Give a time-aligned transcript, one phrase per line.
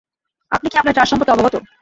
[0.51, 1.55] আপনি কী আপনার চার্জ সম্পর্কে অবগত?